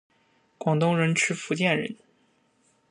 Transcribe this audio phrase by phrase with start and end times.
[0.57, 1.95] 广东人吃福建人！